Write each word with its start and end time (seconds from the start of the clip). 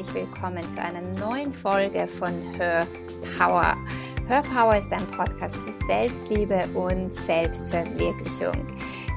herzlich 0.00 0.24
willkommen 0.24 0.70
zu 0.70 0.80
einer 0.80 1.02
neuen 1.02 1.52
Folge 1.52 2.06
von 2.06 2.32
Her 2.56 2.86
Power. 3.38 3.76
Her 4.28 4.42
Power 4.54 4.78
ist 4.78 4.90
ein 4.94 5.06
Podcast 5.08 5.56
für 5.56 5.72
Selbstliebe 5.72 6.64
und 6.72 7.12
Selbstverwirklichung. 7.12 8.66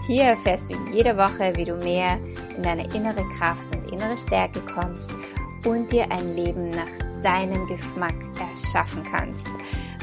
Hier 0.08 0.24
erfährst 0.24 0.70
du 0.70 0.76
jede 0.92 1.16
Woche, 1.16 1.54
wie 1.56 1.64
du 1.64 1.76
mehr 1.78 2.18
in 2.58 2.64
deine 2.64 2.84
innere 2.94 3.24
Kraft 3.38 3.74
und 3.74 3.94
innere 3.94 4.18
Stärke 4.18 4.60
kommst 4.60 5.10
und 5.66 5.90
dir 5.90 6.12
ein 6.12 6.34
Leben 6.34 6.72
nach 6.72 7.22
deinem 7.22 7.66
Geschmack 7.68 8.16
erschaffen 8.38 9.06
kannst. 9.10 9.48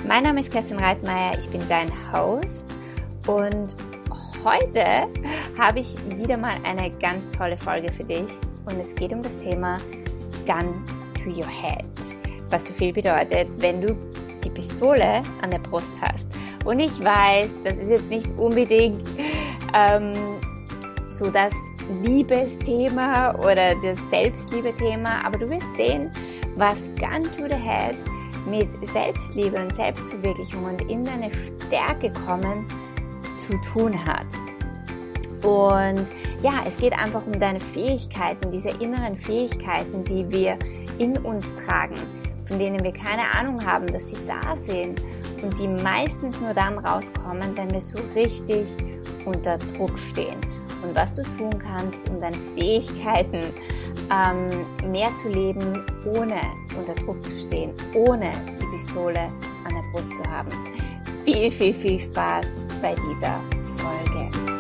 Mein 0.09 0.23
Name 0.23 0.41
ist 0.41 0.51
Kerstin 0.51 0.79
Reitmeier, 0.79 1.39
ich 1.39 1.51
bin 1.51 1.61
dein 1.69 1.91
Host 2.11 2.67
und 3.27 3.77
heute 4.43 5.09
habe 5.59 5.81
ich 5.81 5.95
wieder 6.17 6.39
mal 6.39 6.55
eine 6.65 6.91
ganz 6.91 7.29
tolle 7.29 7.59
Folge 7.59 7.93
für 7.93 8.05
dich 8.05 8.31
und 8.65 8.81
es 8.81 8.95
geht 8.95 9.13
um 9.13 9.23
das 9.23 9.37
Thema 9.37 9.77
Gun 10.47 10.85
to 11.23 11.31
your 11.31 11.49
head. 11.49 11.85
Was 12.51 12.67
so 12.67 12.75
viel 12.75 12.93
bedeutet, 12.93 13.49
wenn 13.59 13.81
du 13.81 13.97
die 14.45 14.51
Pistole 14.51 15.23
an 15.43 15.51
der 15.51 15.59
Brust 15.59 16.01
hast. 16.01 16.29
Und 16.65 16.81
ich 16.81 17.03
weiß, 17.03 17.63
das 17.63 17.79
ist 17.79 17.91
jetzt 17.91 18.09
nicht 18.09 18.31
unbedingt 18.39 19.03
ähm, 19.75 20.15
so 21.09 21.31
das 21.31 21.53
Liebesthema 22.03 23.35
oder 23.37 23.75
das 23.83 23.99
Selbstliebe-Thema, 24.11 25.25
aber 25.25 25.39
du 25.39 25.51
wirst 25.51 25.75
sehen, 25.75 26.11
was 26.57 26.89
Gun 26.99 27.25
to 27.25 27.49
the 27.49 27.57
Head 27.57 27.97
mit 28.47 28.69
Selbstliebe 28.87 29.61
und 29.61 29.75
Selbstverwirklichung 29.75 30.65
und 30.65 30.83
in 30.91 31.05
deine 31.05 31.31
Stärke 31.33 32.13
kommen 32.27 32.67
zu 33.35 33.59
tun 33.73 33.95
hat. 34.07 34.27
Und 35.43 36.07
ja, 36.43 36.53
es 36.67 36.77
geht 36.79 36.93
einfach 36.93 37.27
um 37.27 37.39
deine 37.39 37.61
Fähigkeiten, 37.61 38.51
diese 38.51 38.71
inneren 38.71 39.17
Fähigkeiten, 39.17 40.05
die 40.05 40.29
wir 40.31 40.59
in 40.99 41.19
uns 41.19 41.55
tragen, 41.55 41.97
von 42.45 42.59
denen 42.59 42.83
wir 42.83 42.93
keine 42.93 43.23
Ahnung 43.35 43.65
haben, 43.65 43.87
dass 43.87 44.09
sie 44.09 44.17
da 44.27 44.57
sind 44.57 45.03
und 45.43 45.59
die 45.59 45.69
meistens 45.69 46.41
nur 46.41 46.55
dann 46.55 46.79
rauskommen, 46.79 47.57
wenn 47.57 47.71
wir 47.71 47.81
so 47.81 47.99
richtig 48.15 48.69
unter 49.25 49.59
Druck 49.59 49.99
stehen. 49.99 50.37
Und 50.83 50.95
was 50.95 51.15
du 51.15 51.23
tun 51.23 51.51
kannst, 51.59 52.09
um 52.09 52.21
deine 52.21 52.37
Fähigkeiten 52.57 53.41
ähm, 54.11 54.91
mehr 54.91 55.15
zu 55.15 55.29
leben, 55.29 55.85
ohne 56.07 56.41
unter 56.79 56.95
Druck 56.95 57.23
zu 57.27 57.37
stehen, 57.37 57.73
ohne 57.95 58.31
die 58.61 58.67
Pistole 58.77 59.21
an 59.67 59.75
der 59.75 59.93
Brust 59.93 60.17
zu 60.17 60.23
haben. 60.25 60.51
Viel, 61.25 61.51
viel, 61.51 61.75
viel 61.75 62.01
Spaß 62.01 62.65
bei 62.81 62.95
dieser 62.95 63.41
Folge. 63.77 64.60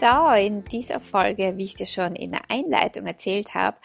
So, 0.00 0.30
in 0.30 0.64
dieser 0.64 0.98
Folge, 0.98 1.58
wie 1.58 1.64
ich 1.64 1.74
dir 1.74 1.84
schon 1.84 2.16
in 2.16 2.32
der 2.32 2.50
Einleitung 2.50 3.04
erzählt 3.04 3.52
habe, 3.54 3.76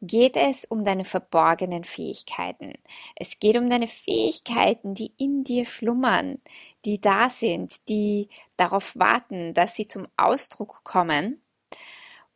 geht 0.00 0.34
es 0.34 0.64
um 0.64 0.84
deine 0.84 1.04
verborgenen 1.04 1.84
Fähigkeiten. 1.84 2.72
Es 3.14 3.38
geht 3.38 3.58
um 3.58 3.68
deine 3.68 3.86
Fähigkeiten, 3.86 4.94
die 4.94 5.12
in 5.18 5.44
dir 5.44 5.66
schlummern, 5.66 6.38
die 6.86 6.98
da 6.98 7.28
sind, 7.28 7.74
die 7.90 8.30
darauf 8.56 8.96
warten, 8.96 9.52
dass 9.52 9.74
sie 9.74 9.86
zum 9.86 10.08
Ausdruck 10.16 10.82
kommen. 10.82 11.42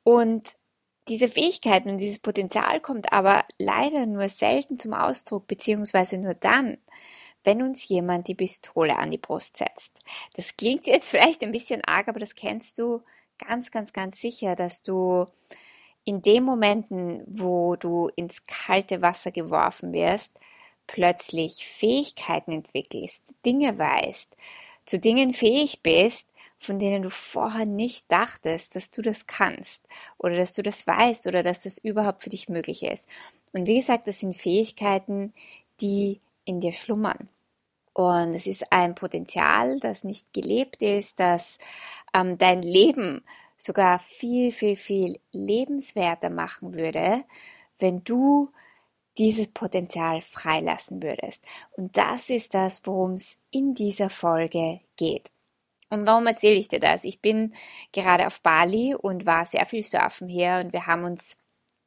Und 0.02 0.44
diese 1.08 1.28
Fähigkeiten 1.28 1.88
und 1.88 2.02
dieses 2.02 2.18
Potenzial 2.18 2.78
kommt 2.80 3.10
aber 3.10 3.46
leider 3.58 4.04
nur 4.04 4.28
selten 4.28 4.78
zum 4.78 4.92
Ausdruck, 4.92 5.46
beziehungsweise 5.46 6.18
nur 6.18 6.34
dann, 6.34 6.76
wenn 7.44 7.62
uns 7.62 7.88
jemand 7.88 8.28
die 8.28 8.34
Pistole 8.34 8.96
an 8.96 9.10
die 9.10 9.18
Brust 9.18 9.58
setzt. 9.58 10.00
Das 10.34 10.56
klingt 10.56 10.86
jetzt 10.86 11.10
vielleicht 11.10 11.42
ein 11.42 11.52
bisschen 11.52 11.82
arg, 11.84 12.08
aber 12.08 12.20
das 12.20 12.34
kennst 12.34 12.78
du 12.78 13.02
ganz, 13.38 13.70
ganz, 13.70 13.92
ganz 13.92 14.20
sicher, 14.20 14.54
dass 14.56 14.82
du 14.82 15.26
in 16.04 16.20
den 16.22 16.44
Momenten, 16.44 17.22
wo 17.26 17.76
du 17.76 18.10
ins 18.16 18.44
kalte 18.46 19.00
Wasser 19.02 19.30
geworfen 19.30 19.92
wirst, 19.92 20.38
plötzlich 20.86 21.66
Fähigkeiten 21.66 22.52
entwickelst, 22.52 23.22
Dinge 23.46 23.78
weißt, 23.78 24.36
zu 24.84 24.98
Dingen 24.98 25.32
fähig 25.32 25.82
bist, 25.82 26.28
von 26.58 26.78
denen 26.78 27.02
du 27.02 27.10
vorher 27.10 27.66
nicht 27.66 28.10
dachtest, 28.10 28.76
dass 28.76 28.90
du 28.90 29.02
das 29.02 29.26
kannst 29.26 29.86
oder 30.18 30.36
dass 30.36 30.54
du 30.54 30.62
das 30.62 30.86
weißt 30.86 31.26
oder 31.26 31.42
dass 31.42 31.60
das 31.60 31.78
überhaupt 31.78 32.22
für 32.22 32.30
dich 32.30 32.48
möglich 32.48 32.82
ist. 32.82 33.08
Und 33.52 33.66
wie 33.66 33.76
gesagt, 33.76 34.08
das 34.08 34.20
sind 34.20 34.36
Fähigkeiten, 34.36 35.32
die 35.80 36.20
in 36.44 36.60
dir 36.60 36.72
schlummern. 36.72 37.28
Und 37.92 38.34
es 38.34 38.46
ist 38.46 38.72
ein 38.72 38.94
Potenzial, 38.94 39.78
das 39.78 40.04
nicht 40.04 40.32
gelebt 40.32 40.82
ist, 40.82 41.20
das 41.20 41.58
ähm, 42.12 42.38
dein 42.38 42.60
Leben 42.60 43.22
sogar 43.56 43.98
viel, 44.00 44.52
viel, 44.52 44.76
viel 44.76 45.20
lebenswerter 45.32 46.28
machen 46.28 46.74
würde, 46.74 47.24
wenn 47.78 48.02
du 48.02 48.50
dieses 49.16 49.48
Potenzial 49.48 50.20
freilassen 50.22 51.02
würdest. 51.02 51.44
Und 51.76 51.96
das 51.96 52.30
ist 52.30 52.54
das, 52.54 52.82
worum 52.84 53.12
es 53.12 53.36
in 53.50 53.74
dieser 53.74 54.10
Folge 54.10 54.80
geht. 54.96 55.30
Und 55.90 56.06
warum 56.06 56.26
erzähle 56.26 56.56
ich 56.56 56.68
dir 56.68 56.80
das? 56.80 57.04
Ich 57.04 57.20
bin 57.20 57.54
gerade 57.92 58.26
auf 58.26 58.40
Bali 58.40 58.94
und 58.94 59.26
war 59.26 59.44
sehr 59.44 59.66
viel 59.66 59.84
surfen 59.84 60.28
hier 60.28 60.60
und 60.64 60.72
wir 60.72 60.86
haben 60.86 61.04
uns 61.04 61.36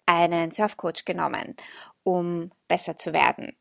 einen 0.07 0.49
Surfcoach 0.51 1.05
genommen, 1.05 1.55
um 2.03 2.51
besser 2.67 2.95
zu 2.95 3.13
werden. 3.13 3.55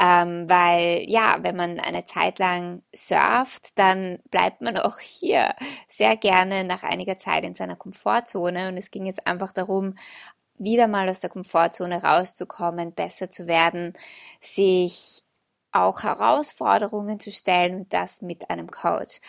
Ähm, 0.00 0.48
weil 0.48 1.04
ja, 1.06 1.38
wenn 1.42 1.54
man 1.54 1.78
eine 1.78 2.04
Zeit 2.04 2.38
lang 2.38 2.82
surft, 2.92 3.78
dann 3.78 4.18
bleibt 4.30 4.62
man 4.62 4.76
auch 4.78 4.98
hier 4.98 5.54
sehr 5.88 6.16
gerne 6.16 6.64
nach 6.64 6.82
einiger 6.82 7.18
Zeit 7.18 7.44
in 7.44 7.54
seiner 7.54 7.76
Komfortzone. 7.76 8.68
Und 8.68 8.78
es 8.78 8.90
ging 8.90 9.06
jetzt 9.06 9.26
einfach 9.26 9.52
darum, 9.52 9.94
wieder 10.58 10.88
mal 10.88 11.08
aus 11.08 11.20
der 11.20 11.30
Komfortzone 11.30 12.02
rauszukommen, 12.02 12.94
besser 12.94 13.30
zu 13.30 13.46
werden, 13.46 13.92
sich 14.40 15.22
auch 15.72 16.02
Herausforderungen 16.02 17.20
zu 17.20 17.30
stellen 17.30 17.86
das 17.88 18.22
mit 18.22 18.50
einem 18.50 18.70
Coach. 18.70 19.20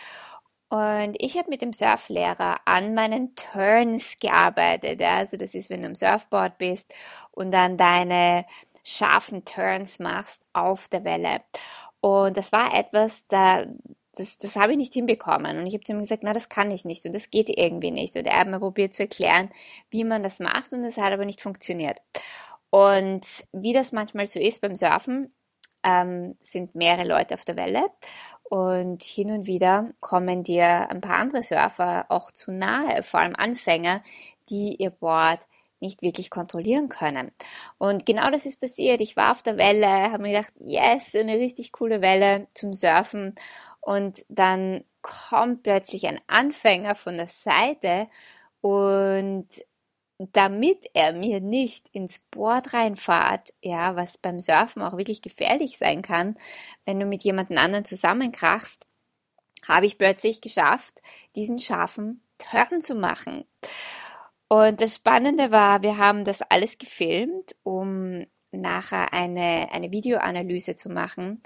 Und 0.74 1.18
ich 1.20 1.38
habe 1.38 1.52
mit 1.52 1.62
dem 1.62 1.72
Surflehrer 1.72 2.60
an 2.66 2.96
meinen 2.96 3.36
Turns 3.36 4.18
gearbeitet. 4.18 5.04
Also 5.04 5.38
das 5.38 5.54
ist, 5.54 5.70
wenn 5.70 5.84
du 5.84 5.88
am 5.90 5.94
Surfboard 5.94 6.58
bist 6.58 6.92
und 7.30 7.52
dann 7.52 7.78
deine 7.78 8.48
scharfen 8.84 9.46
Turns 9.46 10.00
machst 10.00 10.42
auf 10.52 10.88
der 10.88 11.04
Welle. 11.04 11.42
Und 12.02 12.38
das 12.38 12.52
war 12.52 12.74
etwas, 12.74 13.28
da, 13.28 13.68
das, 14.16 14.40
das 14.40 14.56
habe 14.56 14.72
ich 14.72 14.80
nicht 14.80 14.96
hinbekommen. 14.96 15.60
Und 15.60 15.68
ich 15.68 15.76
habe 15.76 15.84
zu 15.84 15.92
ihm 15.92 16.00
gesagt, 16.00 16.24
na, 16.24 16.34
das 16.34 16.50
kann 16.50 16.72
ich 16.72 16.86
nicht 16.86 17.06
und 17.06 17.14
das 17.14 17.30
geht 17.30 17.50
irgendwie 17.50 17.92
nicht. 17.92 18.16
Und 18.16 18.26
er 18.26 18.40
hat 18.40 18.48
mir 18.48 18.60
probiert 18.60 18.96
zu 18.96 19.04
erklären, 19.04 19.52
wie 19.92 20.04
man 20.04 20.24
das 20.24 20.40
macht 20.40 20.74
und 20.74 20.84
es 20.84 20.98
hat 20.98 21.14
aber 21.14 21.26
nicht 21.26 21.42
funktioniert. 21.42 22.00
Und 22.72 23.28
wie 23.52 23.74
das 23.74 23.92
manchmal 23.92 24.26
so 24.26 24.40
ist 24.40 24.62
beim 24.62 24.76
Surfen, 24.76 25.36
ähm, 25.84 26.36
sind 26.42 26.74
mehrere 26.74 27.08
Leute 27.08 27.36
auf 27.36 27.46
der 27.46 27.58
Welle 27.58 27.92
und 28.44 29.04
hin 29.04 29.32
und 29.32 29.48
wieder 29.48 29.92
kommen 30.00 30.44
dir 30.44 30.90
ein 30.90 31.02
paar 31.02 31.18
andere 31.18 31.44
Surfer 31.44 32.06
auch 32.10 32.32
zu 32.32 32.52
nahe, 32.52 33.04
vor 33.04 33.22
allem 33.22 33.36
Anfänger, 33.36 34.04
die 34.50 34.76
ihr 34.76 34.92
Board 34.92 35.40
nicht 35.80 36.02
wirklich 36.02 36.30
kontrollieren 36.30 36.90
können. 36.90 37.32
Und 37.78 38.06
genau 38.06 38.32
das 38.32 38.46
ist 38.46 38.60
passiert. 38.60 39.02
Ich 39.02 39.16
war 39.18 39.32
auf 39.32 39.44
der 39.44 39.58
Welle, 39.58 40.12
habe 40.12 40.24
mir 40.24 40.32
gedacht, 40.38 40.54
yes, 40.60 41.14
eine 41.16 41.38
richtig 41.38 41.72
coole 41.74 42.02
Welle 42.02 42.48
zum 42.54 42.74
Surfen. 42.74 43.36
Und 43.82 44.26
dann 44.30 44.86
kommt 45.02 45.64
plötzlich 45.64 46.08
ein 46.08 46.20
Anfänger 46.28 46.96
von 46.96 47.18
der 47.18 47.28
Seite 47.28 48.08
und 48.62 49.48
damit 50.18 50.90
er 50.94 51.14
mir 51.14 51.42
nicht 51.42 51.88
ins 51.92 52.20
Board 52.20 52.74
reinfahrt, 52.74 53.54
ja, 53.62 53.96
was 53.96 54.18
beim 54.18 54.40
Surfen 54.40 54.82
auch 54.82 54.98
wirklich 54.98 55.22
gefährlich 55.22 55.78
sein 55.78 56.02
kann, 56.02 56.38
wenn 56.86 57.00
du 57.00 57.06
mit 57.06 57.24
jemandem 57.24 57.58
anderen 57.58 57.86
zusammenkrachst, 57.86 58.86
habe 59.68 59.86
ich 59.86 59.98
plötzlich 59.98 60.42
geschafft, 60.42 61.02
diesen 61.36 61.60
scharfen 61.60 62.22
Turn 62.38 62.82
zu 62.82 62.96
machen. 62.96 63.46
Und 64.48 64.82
das 64.82 64.96
Spannende 64.96 65.52
war, 65.52 65.82
wir 65.82 65.98
haben 65.98 66.26
das 66.26 66.42
alles 66.42 66.78
gefilmt, 66.78 67.56
um 67.64 68.26
nachher 68.52 69.14
eine, 69.14 69.70
eine 69.72 69.92
Videoanalyse 69.92 70.76
zu 70.76 70.90
machen. 70.90 71.42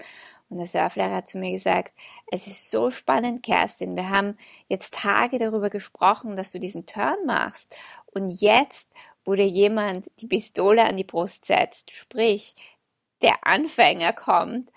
Und 0.50 0.56
der 0.56 0.66
Surflehrer 0.66 1.16
hat 1.16 1.28
zu 1.28 1.38
mir 1.38 1.52
gesagt, 1.52 1.92
es 2.30 2.46
ist 2.46 2.70
so 2.70 2.90
spannend, 2.90 3.42
Kerstin. 3.42 3.96
Wir 3.96 4.08
haben 4.08 4.36
jetzt 4.68 4.94
Tage 4.94 5.38
darüber 5.38 5.68
gesprochen, 5.68 6.36
dass 6.36 6.52
du 6.52 6.58
diesen 6.58 6.86
Turn 6.86 7.18
machst. 7.26 7.76
Und 8.12 8.28
jetzt, 8.28 8.90
wo 9.24 9.34
dir 9.34 9.46
jemand 9.46 10.10
die 10.20 10.26
Pistole 10.26 10.84
an 10.84 10.96
die 10.96 11.04
Brust 11.04 11.44
setzt, 11.44 11.94
sprich, 11.94 12.54
der 13.22 13.46
Anfänger 13.46 14.12
kommt 14.12 14.70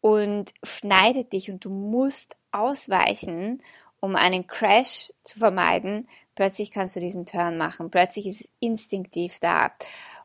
und 0.00 0.52
schneidet 0.62 1.32
dich 1.32 1.50
und 1.50 1.64
du 1.64 1.70
musst 1.70 2.36
ausweichen, 2.52 3.62
um 4.00 4.16
einen 4.16 4.46
Crash 4.46 5.12
zu 5.22 5.38
vermeiden, 5.38 6.08
plötzlich 6.34 6.70
kannst 6.70 6.96
du 6.96 7.00
diesen 7.00 7.24
Turn 7.24 7.56
machen. 7.56 7.90
Plötzlich 7.90 8.26
ist 8.26 8.42
es 8.42 8.50
instinktiv 8.60 9.38
da. 9.40 9.72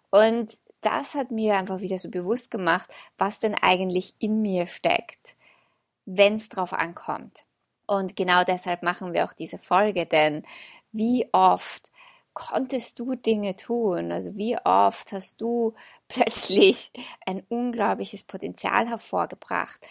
Und 0.10 0.58
das 0.82 1.16
hat 1.16 1.32
mir 1.32 1.58
einfach 1.58 1.80
wieder 1.80 2.00
so 2.00 2.10
bewusst 2.10 2.52
gemacht, 2.52 2.94
was 3.18 3.40
denn 3.40 3.56
eigentlich 3.56 4.16
in 4.20 4.42
mir 4.42 4.68
steckt, 4.68 5.36
wenn 6.06 6.34
es 6.34 6.50
drauf 6.50 6.74
ankommt. 6.74 7.46
Und 7.86 8.16
genau 8.16 8.44
deshalb 8.44 8.84
machen 8.84 9.14
wir 9.14 9.26
auch 9.26 9.34
diese 9.34 9.58
Folge, 9.58 10.06
denn 10.06 10.44
wie 10.92 11.28
oft 11.32 11.92
konntest 12.34 13.00
du 13.00 13.16
Dinge 13.16 13.56
tun? 13.56 14.12
Also 14.12 14.36
wie 14.36 14.58
oft 14.64 15.12
hast 15.12 15.42
du 15.42 15.74
plötzlich 16.08 16.92
ein 17.26 17.44
unglaubliches 17.50 18.24
Potenzial 18.24 18.88
hervorgebracht, 18.88 19.86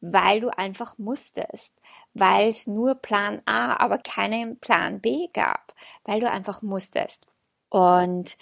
weil 0.00 0.40
du 0.40 0.48
einfach 0.56 0.98
musstest, 0.98 1.74
weil 2.14 2.48
es 2.48 2.66
nur 2.66 2.96
Plan 2.96 3.40
A, 3.46 3.76
aber 3.76 3.98
keinen 3.98 4.58
Plan 4.58 5.00
B 5.00 5.28
gab, 5.32 5.74
weil 6.04 6.20
du 6.20 6.30
einfach 6.30 6.62
musstest. 6.62 7.26
Und 7.70 8.36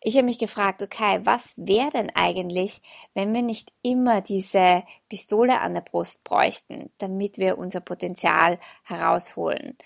ich 0.00 0.14
habe 0.16 0.26
mich 0.26 0.38
gefragt, 0.38 0.82
okay, 0.82 1.20
was 1.24 1.54
wäre 1.56 1.90
denn 1.90 2.10
eigentlich, 2.14 2.82
wenn 3.14 3.34
wir 3.34 3.42
nicht 3.42 3.72
immer 3.82 4.20
diese 4.20 4.84
Pistole 5.08 5.60
an 5.60 5.74
der 5.74 5.80
Brust 5.80 6.22
bräuchten, 6.24 6.90
damit 6.98 7.38
wir 7.38 7.58
unser 7.58 7.80
Potenzial 7.80 8.58
herausholen? 8.84 9.76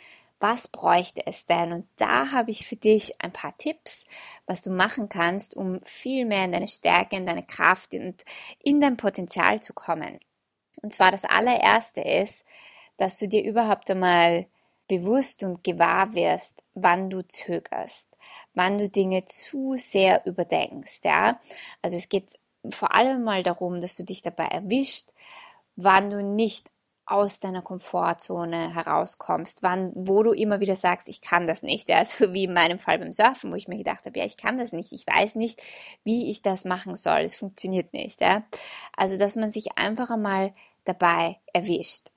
Was 0.43 0.67
bräuchte 0.67 1.25
es 1.25 1.47
denn? 1.47 1.73
Und 1.73 1.89
da 1.95 2.33
habe 2.33 2.51
ich 2.51 2.67
für 2.67 2.75
dich 2.75 3.15
ein 3.23 3.33
paar 3.33 3.57
Tipps, 3.59 4.05
was 4.45 4.61
du 4.61 4.71
machen 4.71 5.09
kannst, 5.09 5.57
um 5.57 5.79
viel 5.85 6.25
mehr 6.25 6.45
in 6.47 6.51
deine 6.51 6.67
Stärke, 6.67 7.15
in 7.15 7.27
deine 7.27 7.45
Kraft 7.45 7.95
und 7.95 8.25
in 8.61 8.81
dein 8.81 8.97
Potenzial 8.97 9.61
zu 9.61 9.73
kommen. 9.73 10.19
Und 10.83 10.93
zwar 10.93 11.13
das 11.13 11.25
allererste 11.25 12.01
ist, 12.01 12.45
dass 12.97 13.21
du 13.21 13.29
dir 13.29 13.45
überhaupt 13.45 13.89
einmal 13.89 14.47
bewusst 14.89 15.45
und 15.45 15.63
gewahr 15.63 16.13
wirst, 16.15 16.65
wann 16.75 17.09
du 17.09 17.23
zögerst, 17.23 18.09
wann 18.53 18.79
du 18.79 18.89
Dinge 18.89 19.25
zu 19.25 19.75
sehr 19.77 20.27
überdenkst, 20.27 21.05
ja. 21.05 21.39
Also 21.83 21.97
es 21.97 22.09
geht 22.09 22.37
vor 22.69 22.97
allem 22.97 23.23
mal 23.23 23.45
darum, 23.45 23.81
dass 23.81 23.95
du 23.95 24.03
dich 24.03 24.23
dabei 24.23 24.47
erwischt, 24.47 25.11
wann 25.77 26.11
du 26.11 26.21
nicht 26.21 26.72
aus 27.13 27.41
deiner 27.41 27.63
Komfortzone 27.63 28.75
herauskommst, 28.75 29.63
wann, 29.63 29.93
wo 29.95 30.23
du 30.23 30.33
immer 30.33 30.61
wieder 30.61 30.77
sagst, 30.77 31.09
ich 31.09 31.21
kann 31.21 31.47
das 31.47 31.63
nicht, 31.63 31.89
ja, 31.89 31.99
also 31.99 32.33
wie 32.33 32.45
in 32.45 32.55
meinem 32.55 32.79
Fall 32.79 32.99
beim 32.99 33.13
Surfen, 33.13 33.53
wo 33.53 33.57
ich 33.57 33.69
mir 33.69 33.79
gedacht 33.79 34.07
habe, 34.07 34.19
ja, 34.19 34.25
ich 34.25 34.37
kann 34.37 34.59
das 34.59 34.73
nicht, 34.73 34.93
ich 34.93 35.07
weiß 35.07 35.35
nicht, 35.37 35.63
wie 36.05 36.31
ich 36.31 36.43
das 36.43 36.65
machen 36.65 36.97
soll, 36.97 37.21
es 37.21 37.37
funktioniert 37.37 37.93
nicht, 37.93 38.21
ja. 38.21 38.45
Also, 38.97 39.19
dass 39.19 39.37
man 39.37 39.51
sich 39.51 39.79
einfach 39.79 40.11
einmal 40.11 40.55
dabei 40.85 41.39
erwischt. 41.53 42.09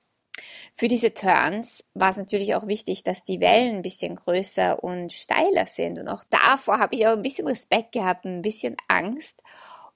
Für 0.74 0.88
diese 0.88 1.14
Turns 1.14 1.84
war 1.94 2.10
es 2.10 2.18
natürlich 2.18 2.54
auch 2.54 2.66
wichtig, 2.66 3.02
dass 3.02 3.24
die 3.24 3.40
Wellen 3.40 3.76
ein 3.76 3.82
bisschen 3.82 4.16
größer 4.16 4.82
und 4.82 5.12
steiler 5.12 5.66
sind. 5.66 5.98
Und 5.98 6.08
auch 6.08 6.24
davor 6.24 6.78
habe 6.78 6.94
ich 6.94 7.06
auch 7.06 7.12
ein 7.12 7.22
bisschen 7.22 7.46
Respekt 7.46 7.92
gehabt, 7.92 8.26
ein 8.26 8.42
bisschen 8.42 8.74
Angst 8.88 9.42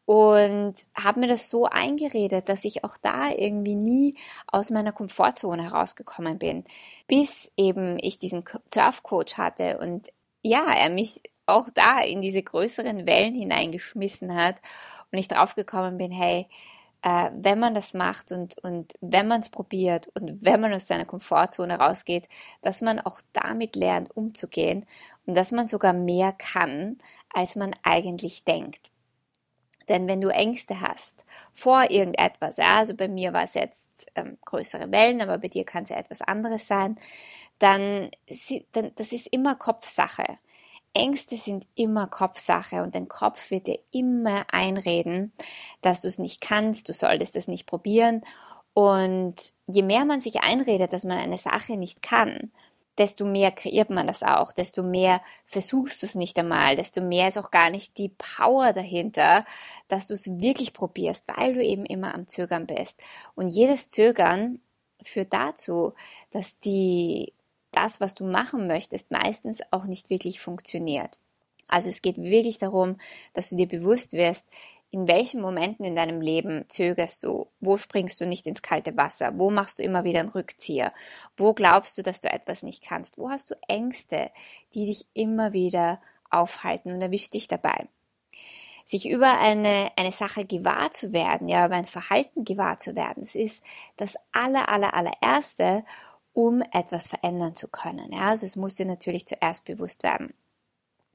und 0.04 0.74
habe 0.94 1.20
mir 1.20 1.28
das 1.28 1.50
so 1.50 1.66
eingeredet, 1.66 2.48
dass 2.48 2.64
ich 2.64 2.84
auch 2.84 2.96
da 3.00 3.30
irgendwie 3.30 3.76
nie 3.76 4.16
aus 4.46 4.70
meiner 4.70 4.92
Komfortzone 4.92 5.62
herausgekommen 5.62 6.38
bin, 6.38 6.64
bis 7.06 7.50
eben 7.56 7.98
ich 8.00 8.18
diesen 8.18 8.44
Surfcoach 8.72 9.36
hatte 9.36 9.78
und 9.78 10.08
ja, 10.42 10.66
er 10.72 10.90
mich 10.90 11.22
auch 11.46 11.68
da 11.74 12.00
in 12.00 12.20
diese 12.22 12.42
größeren 12.42 13.06
Wellen 13.06 13.34
hineingeschmissen 13.34 14.34
hat 14.34 14.56
und 15.12 15.18
ich 15.18 15.28
draufgekommen 15.28 15.98
bin, 15.98 16.12
hey, 16.12 16.46
äh, 17.02 17.30
wenn 17.34 17.58
man 17.58 17.74
das 17.74 17.94
macht 17.94 18.32
und, 18.32 18.58
und 18.62 18.94
wenn 19.00 19.26
man 19.28 19.40
es 19.40 19.48
probiert 19.48 20.08
und 20.14 20.42
wenn 20.42 20.60
man 20.60 20.72
aus 20.72 20.86
seiner 20.86 21.04
Komfortzone 21.04 21.78
rausgeht, 21.78 22.28
dass 22.62 22.80
man 22.82 23.00
auch 23.00 23.20
damit 23.32 23.76
lernt, 23.76 24.14
umzugehen 24.16 24.86
und 25.26 25.34
dass 25.34 25.52
man 25.52 25.66
sogar 25.66 25.92
mehr 25.92 26.32
kann, 26.32 26.98
als 27.32 27.56
man 27.56 27.74
eigentlich 27.82 28.44
denkt. 28.44 28.90
Denn 29.90 30.06
wenn 30.06 30.20
du 30.20 30.28
Ängste 30.28 30.80
hast 30.80 31.24
vor 31.52 31.90
irgendetwas, 31.90 32.58
ja, 32.58 32.76
also 32.76 32.94
bei 32.94 33.08
mir 33.08 33.32
war 33.32 33.42
es 33.42 33.54
jetzt 33.54 34.06
ähm, 34.14 34.38
größere 34.44 34.92
Wellen, 34.92 35.20
aber 35.20 35.38
bei 35.38 35.48
dir 35.48 35.64
kann 35.64 35.82
es 35.82 35.88
ja 35.88 35.96
etwas 35.96 36.22
anderes 36.22 36.68
sein, 36.68 36.96
dann, 37.58 38.08
dann 38.70 38.92
das 38.94 39.10
ist 39.10 39.26
immer 39.26 39.56
Kopfsache. 39.56 40.38
Ängste 40.94 41.36
sind 41.36 41.66
immer 41.74 42.06
Kopfsache 42.06 42.84
und 42.84 42.94
dein 42.94 43.08
Kopf 43.08 43.50
wird 43.50 43.66
dir 43.66 43.80
immer 43.90 44.44
einreden, 44.52 45.32
dass 45.80 46.00
du 46.00 46.06
es 46.06 46.18
nicht 46.18 46.40
kannst, 46.40 46.88
du 46.88 46.92
solltest 46.92 47.34
es 47.34 47.48
nicht 47.48 47.66
probieren. 47.66 48.22
Und 48.74 49.34
je 49.66 49.82
mehr 49.82 50.04
man 50.04 50.20
sich 50.20 50.40
einredet, 50.40 50.92
dass 50.92 51.02
man 51.02 51.18
eine 51.18 51.38
Sache 51.38 51.76
nicht 51.76 52.00
kann, 52.00 52.52
desto 52.98 53.24
mehr 53.24 53.50
kreiert 53.50 53.90
man 53.90 54.06
das 54.06 54.22
auch, 54.22 54.52
desto 54.52 54.82
mehr 54.82 55.22
versuchst 55.46 56.02
du 56.02 56.06
es 56.06 56.14
nicht 56.14 56.38
einmal, 56.38 56.76
desto 56.76 57.00
mehr 57.00 57.28
ist 57.28 57.38
auch 57.38 57.50
gar 57.50 57.70
nicht 57.70 57.96
die 57.98 58.10
Power 58.10 58.72
dahinter, 58.72 59.44
dass 59.88 60.06
du 60.06 60.14
es 60.14 60.26
wirklich 60.40 60.72
probierst, 60.72 61.26
weil 61.28 61.54
du 61.54 61.64
eben 61.64 61.86
immer 61.86 62.14
am 62.14 62.26
Zögern 62.26 62.66
bist. 62.66 63.02
Und 63.34 63.48
jedes 63.48 63.88
Zögern 63.88 64.60
führt 65.02 65.32
dazu, 65.32 65.94
dass 66.30 66.58
die 66.60 67.32
das, 67.72 68.00
was 68.00 68.14
du 68.14 68.24
machen 68.24 68.66
möchtest, 68.66 69.10
meistens 69.10 69.60
auch 69.70 69.86
nicht 69.86 70.10
wirklich 70.10 70.40
funktioniert. 70.40 71.18
Also 71.68 71.88
es 71.88 72.02
geht 72.02 72.16
wirklich 72.16 72.58
darum, 72.58 72.96
dass 73.32 73.50
du 73.50 73.56
dir 73.56 73.68
bewusst 73.68 74.12
wirst, 74.12 74.48
in 74.92 75.06
welchen 75.06 75.40
Momenten 75.40 75.84
in 75.84 75.94
deinem 75.94 76.20
Leben 76.20 76.64
zögerst 76.68 77.22
du? 77.22 77.46
Wo 77.60 77.76
springst 77.76 78.20
du 78.20 78.26
nicht 78.26 78.46
ins 78.46 78.62
kalte 78.62 78.96
Wasser? 78.96 79.38
Wo 79.38 79.50
machst 79.50 79.78
du 79.78 79.84
immer 79.84 80.02
wieder 80.02 80.20
einen 80.20 80.28
Rückzieher? 80.28 80.92
Wo 81.36 81.54
glaubst 81.54 81.96
du, 81.96 82.02
dass 82.02 82.20
du 82.20 82.28
etwas 82.28 82.62
nicht 82.62 82.82
kannst? 82.82 83.16
Wo 83.16 83.30
hast 83.30 83.50
du 83.50 83.54
Ängste, 83.68 84.30
die 84.74 84.86
dich 84.86 85.06
immer 85.14 85.52
wieder 85.52 86.00
aufhalten 86.28 86.92
und 86.92 87.00
erwisch 87.00 87.30
dich 87.30 87.46
dabei? 87.46 87.86
Sich 88.84 89.08
über 89.08 89.38
eine, 89.38 89.92
eine 89.94 90.10
Sache 90.10 90.44
gewahr 90.44 90.90
zu 90.90 91.12
werden, 91.12 91.46
ja, 91.46 91.66
über 91.66 91.76
ein 91.76 91.84
Verhalten 91.84 92.44
gewahr 92.44 92.78
zu 92.78 92.96
werden, 92.96 93.22
das 93.22 93.36
ist 93.36 93.62
das 93.96 94.16
aller, 94.32 94.68
aller, 94.68 94.94
allererste, 94.94 95.84
um 96.32 96.62
etwas 96.72 97.06
verändern 97.06 97.54
zu 97.54 97.68
können. 97.68 98.12
Ja, 98.12 98.30
also 98.30 98.46
es 98.46 98.56
muss 98.56 98.74
dir 98.74 98.86
natürlich 98.86 99.26
zuerst 99.28 99.64
bewusst 99.64 100.02
werden. 100.02 100.34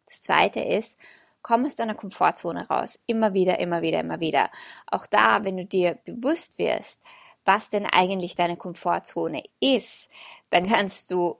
Das 0.06 0.22
zweite 0.22 0.62
ist, 0.62 0.98
komm 1.46 1.66
aus 1.66 1.76
deiner 1.76 1.94
Komfortzone 1.94 2.68
raus. 2.70 2.98
Immer 3.06 3.36
wieder, 3.36 3.60
immer 3.60 3.84
wieder, 3.84 4.00
immer 4.00 4.20
wieder. 4.20 4.50
Auch 4.88 5.06
da, 5.06 5.44
wenn 5.44 5.58
du 5.58 5.66
dir 5.66 6.00
bewusst 6.04 6.58
wirst, 6.58 7.04
was 7.46 7.70
denn 7.70 7.86
eigentlich 7.86 8.34
deine 8.34 8.58
Komfortzone 8.58 9.44
ist, 9.60 10.10
dann 10.50 10.68
kannst 10.68 11.12
du 11.12 11.38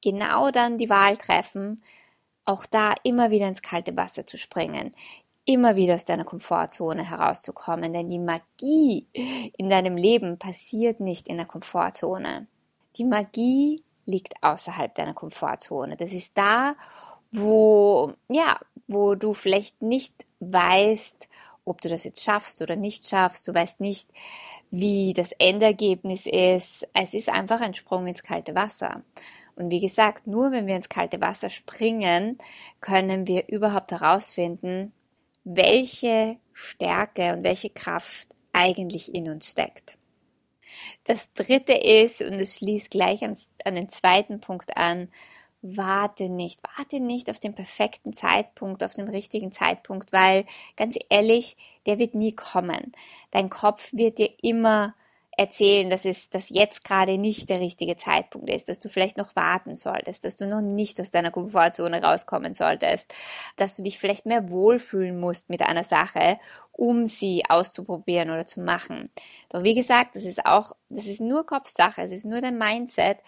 genau 0.00 0.52
dann 0.52 0.78
die 0.78 0.88
Wahl 0.88 1.16
treffen, 1.16 1.82
auch 2.44 2.66
da 2.66 2.94
immer 3.02 3.32
wieder 3.32 3.48
ins 3.48 3.60
kalte 3.60 3.96
Wasser 3.96 4.24
zu 4.24 4.38
springen, 4.38 4.94
immer 5.44 5.74
wieder 5.74 5.94
aus 5.94 6.04
deiner 6.04 6.24
Komfortzone 6.24 7.10
herauszukommen, 7.10 7.92
denn 7.92 8.08
die 8.08 8.20
Magie 8.20 9.08
in 9.56 9.68
deinem 9.68 9.96
Leben 9.96 10.38
passiert 10.38 11.00
nicht 11.00 11.26
in 11.26 11.36
der 11.36 11.46
Komfortzone. 11.46 12.46
Die 12.94 13.04
Magie 13.04 13.82
liegt 14.06 14.40
außerhalb 14.40 14.94
deiner 14.94 15.14
Komfortzone. 15.14 15.96
Das 15.96 16.12
ist 16.12 16.38
da, 16.38 16.76
wo, 17.32 18.12
ja, 18.30 18.58
wo 18.86 19.14
du 19.14 19.34
vielleicht 19.34 19.82
nicht 19.82 20.26
weißt, 20.40 21.28
ob 21.64 21.80
du 21.80 21.88
das 21.88 22.04
jetzt 22.04 22.22
schaffst 22.22 22.62
oder 22.62 22.76
nicht 22.76 23.08
schaffst. 23.08 23.46
Du 23.46 23.54
weißt 23.54 23.80
nicht, 23.80 24.08
wie 24.70 25.12
das 25.14 25.32
Endergebnis 25.32 26.26
ist. 26.26 26.86
Es 26.94 27.14
ist 27.14 27.28
einfach 27.28 27.60
ein 27.60 27.74
Sprung 27.74 28.06
ins 28.06 28.22
kalte 28.22 28.54
Wasser. 28.54 29.02
Und 29.54 29.70
wie 29.70 29.80
gesagt, 29.80 30.26
nur 30.26 30.52
wenn 30.52 30.66
wir 30.66 30.76
ins 30.76 30.88
kalte 30.88 31.20
Wasser 31.20 31.50
springen, 31.50 32.38
können 32.80 33.26
wir 33.26 33.48
überhaupt 33.48 33.90
herausfinden, 33.90 34.92
welche 35.44 36.36
Stärke 36.52 37.32
und 37.32 37.42
welche 37.42 37.70
Kraft 37.70 38.28
eigentlich 38.52 39.14
in 39.14 39.28
uns 39.28 39.50
steckt. 39.50 39.98
Das 41.04 41.32
dritte 41.32 41.72
ist, 41.72 42.20
und 42.20 42.34
es 42.34 42.56
schließt 42.56 42.90
gleich 42.90 43.24
an, 43.24 43.36
an 43.64 43.74
den 43.74 43.88
zweiten 43.88 44.40
Punkt 44.40 44.76
an, 44.76 45.08
warte 45.62 46.28
nicht, 46.28 46.60
warte 46.76 47.00
nicht 47.00 47.30
auf 47.30 47.38
den 47.38 47.54
perfekten 47.54 48.12
Zeitpunkt, 48.12 48.84
auf 48.84 48.94
den 48.94 49.08
richtigen 49.08 49.52
Zeitpunkt, 49.52 50.12
weil 50.12 50.44
ganz 50.76 50.98
ehrlich, 51.10 51.56
der 51.86 51.98
wird 51.98 52.14
nie 52.14 52.32
kommen. 52.32 52.92
Dein 53.30 53.50
Kopf 53.50 53.92
wird 53.92 54.18
dir 54.18 54.30
immer 54.42 54.94
erzählen, 55.38 55.88
dass 55.88 56.04
es, 56.04 56.30
dass 56.30 56.48
jetzt 56.48 56.84
gerade 56.84 57.16
nicht 57.16 57.48
der 57.48 57.60
richtige 57.60 57.96
Zeitpunkt 57.96 58.50
ist, 58.50 58.68
dass 58.68 58.80
du 58.80 58.88
vielleicht 58.88 59.16
noch 59.16 59.36
warten 59.36 59.76
solltest, 59.76 60.24
dass 60.24 60.36
du 60.36 60.48
noch 60.48 60.60
nicht 60.60 61.00
aus 61.00 61.12
deiner 61.12 61.30
Komfortzone 61.30 62.02
rauskommen 62.02 62.54
solltest, 62.54 63.14
dass 63.54 63.76
du 63.76 63.84
dich 63.84 64.00
vielleicht 64.00 64.26
mehr 64.26 64.50
wohlfühlen 64.50 65.18
musst 65.18 65.48
mit 65.48 65.62
einer 65.62 65.84
Sache, 65.84 66.40
um 66.72 67.06
sie 67.06 67.44
auszuprobieren 67.48 68.30
oder 68.30 68.46
zu 68.46 68.60
machen. 68.60 69.10
Doch 69.48 69.62
wie 69.62 69.76
gesagt, 69.76 70.16
das 70.16 70.24
ist 70.24 70.44
auch, 70.44 70.74
das 70.88 71.06
ist 71.06 71.20
nur 71.20 71.46
Kopfsache, 71.46 72.02
es 72.02 72.10
ist 72.10 72.26
nur 72.26 72.40
dein 72.40 72.58
Mindset 72.58 73.18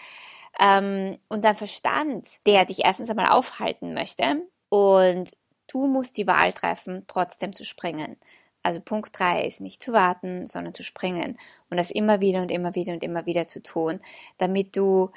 ähm, 0.61 1.19
und 1.29 1.45
dein 1.45 1.57
Verstand, 1.57 2.29
der 2.47 2.67
dich 2.67 2.85
erstens 2.85 3.11
einmal 3.11 3.31
aufhalten 3.31 3.95
möchte 3.95 4.43
und 4.69 5.37
du 5.67 5.87
musst 5.87 6.19
die 6.19 6.27
Wahl 6.27 6.53
treffen, 6.53 7.05
trotzdem 7.07 7.53
zu 7.55 7.65
springen. 7.65 8.17
Also 8.63 8.81
Punkt 8.81 9.19
drei 9.19 9.47
ist 9.47 9.63
nicht 9.63 9.83
zu 9.83 9.93
warten, 9.93 10.47
sondern 10.47 10.75
zu 10.75 10.83
springen 10.83 11.39
und 11.71 11.79
das 11.79 11.91
immer 11.91 12.21
wieder 12.21 12.43
und 12.43 12.51
immer 12.51 12.75
wieder 12.75 12.93
und 12.93 13.03
immer 13.03 13.25
wieder 13.25 13.47
zu 13.47 13.63
tun, 13.63 14.01
damit 14.37 14.77
du 14.77 15.11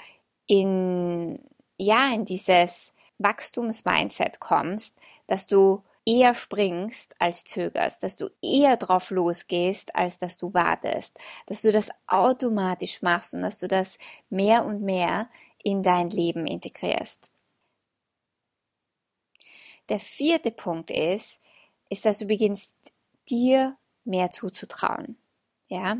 in, 0.47 1.39
ja, 1.77 2.13
in 2.13 2.23
dieses 2.23 2.93
Wachstumsmindset 3.17 4.39
kommst, 4.39 4.95
dass 5.27 5.45
du 5.45 5.83
eher 6.05 6.36
springst 6.36 7.15
als 7.19 7.43
zögerst, 7.43 8.03
dass 8.03 8.15
du 8.15 8.29
eher 8.41 8.77
drauf 8.77 9.10
losgehst, 9.10 9.95
als 9.95 10.17
dass 10.17 10.38
du 10.38 10.53
wartest, 10.53 11.17
dass 11.45 11.62
du 11.62 11.72
das 11.72 11.89
automatisch 12.07 13.01
machst 13.01 13.33
und 13.33 13.41
dass 13.41 13.57
du 13.57 13.67
das 13.67 13.98
mehr 14.29 14.65
und 14.65 14.81
mehr 14.81 15.29
in 15.63 15.81
dein 15.81 16.10
Leben 16.10 16.45
integrierst. 16.45 17.29
Der 19.89 20.00
vierte 20.00 20.51
Punkt 20.51 20.89
ist, 20.89 21.39
ist, 21.89 22.05
dass 22.05 22.19
du 22.19 22.25
beginnst, 22.25 22.74
dir 23.29 23.77
mehr 24.03 24.29
zuzutrauen. 24.29 25.17
Ja, 25.67 25.98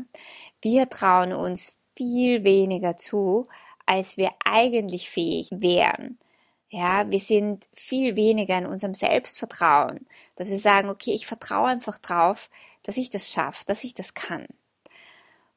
wir 0.60 0.88
trauen 0.88 1.32
uns 1.32 1.76
viel 1.96 2.44
weniger 2.44 2.96
zu, 2.96 3.46
als 3.86 4.16
wir 4.16 4.30
eigentlich 4.44 5.10
fähig 5.10 5.48
wären. 5.50 6.18
Ja, 6.74 7.08
wir 7.08 7.20
sind 7.20 7.68
viel 7.72 8.16
weniger 8.16 8.58
in 8.58 8.66
unserem 8.66 8.94
Selbstvertrauen, 8.94 10.08
dass 10.34 10.48
wir 10.48 10.58
sagen, 10.58 10.88
okay, 10.88 11.12
ich 11.12 11.24
vertraue 11.24 11.68
einfach 11.68 11.98
drauf, 11.98 12.50
dass 12.82 12.96
ich 12.96 13.10
das 13.10 13.30
schaffe, 13.30 13.64
dass 13.64 13.84
ich 13.84 13.94
das 13.94 14.12
kann. 14.14 14.48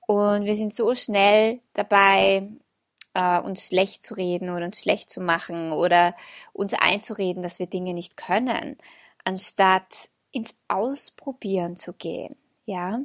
Und 0.05 0.45
wir 0.45 0.53
sind 0.53 0.75
so 0.75 0.93
schnell 0.93 1.59
dabei, 1.73 2.47
äh, 3.15 3.39
uns 3.39 3.65
schlecht 3.65 4.03
zu 4.03 4.13
reden 4.13 4.51
oder 4.51 4.67
uns 4.67 4.79
schlecht 4.79 5.09
zu 5.09 5.19
machen 5.19 5.71
oder 5.71 6.15
uns 6.53 6.75
einzureden, 6.75 7.41
dass 7.41 7.57
wir 7.57 7.65
Dinge 7.65 7.95
nicht 7.95 8.15
können, 8.15 8.77
anstatt 9.23 10.11
ins 10.29 10.53
Ausprobieren 10.67 11.75
zu 11.75 11.93
gehen. 11.93 12.35
Ja, 12.67 12.99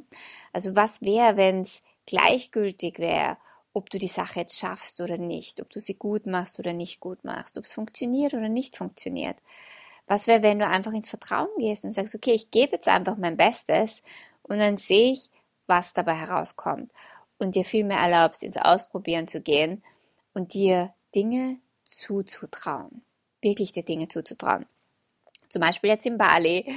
also 0.51 0.75
was 0.75 1.01
wäre, 1.01 1.35
wenn 1.35 1.61
es 1.61 1.81
gleichgültig 2.05 2.99
wäre, 2.99 3.37
ob 3.73 3.89
du 3.89 3.97
die 3.97 4.07
Sache 4.07 4.41
jetzt 4.41 4.57
schaffst 4.57 5.01
oder 5.01 5.17
nicht, 5.17 5.61
ob 5.61 5.69
du 5.69 5.79
sie 5.79 5.95
gut 5.95 6.25
machst 6.27 6.59
oder 6.59 6.73
nicht 6.73 6.99
gut 6.99 7.23
machst, 7.23 7.57
ob 7.57 7.65
es 7.65 7.73
funktioniert 7.73 8.33
oder 8.33 8.49
nicht 8.49 8.77
funktioniert. 8.77 9.37
Was 10.05 10.27
wäre, 10.27 10.43
wenn 10.43 10.59
du 10.59 10.67
einfach 10.67 10.93
ins 10.93 11.09
Vertrauen 11.09 11.49
gehst 11.57 11.85
und 11.85 11.91
sagst, 11.91 12.13
okay, 12.13 12.33
ich 12.33 12.51
gebe 12.51 12.73
jetzt 12.73 12.87
einfach 12.87 13.17
mein 13.17 13.37
Bestes 13.37 14.03
und 14.43 14.59
dann 14.59 14.77
sehe 14.77 15.13
ich, 15.13 15.29
was 15.65 15.93
dabei 15.93 16.15
herauskommt 16.15 16.91
und 17.37 17.55
dir 17.55 17.63
viel 17.63 17.83
mehr 17.83 17.99
erlaubst, 17.99 18.43
ins 18.43 18.57
Ausprobieren 18.57 19.27
zu 19.27 19.41
gehen 19.41 19.81
und 20.33 20.53
dir 20.53 20.93
Dinge 21.15 21.59
zuzutrauen. 21.83 23.03
Wirklich 23.41 23.71
dir 23.71 23.83
Dinge 23.83 24.07
zuzutrauen. 24.07 24.65
Zum 25.49 25.61
Beispiel 25.61 25.89
jetzt 25.89 26.05
in 26.05 26.17
Bali 26.17 26.73